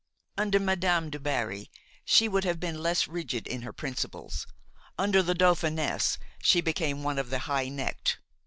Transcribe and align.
Under 0.35 0.59
Madame 0.59 1.11
du 1.11 1.19
Barry 1.19 1.69
she 2.03 2.27
would 2.27 2.59
been 2.59 2.81
less 2.81 3.07
rigid 3.07 3.45
in 3.45 3.61
her 3.61 3.71
principles; 3.71 4.47
under 4.97 5.21
the 5.21 5.35
Dauphiness 5.35 6.17
she 6.41 6.59
became 6.59 7.03
one 7.03 7.19
of 7.19 7.29
the 7.29 7.37
high 7.45 7.69
necked. 7.69 8.17